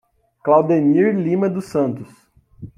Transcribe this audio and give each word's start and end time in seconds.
Claudenir 0.43 1.15
Lima 1.15 1.47
dos 1.47 1.65
Santos 1.65 2.09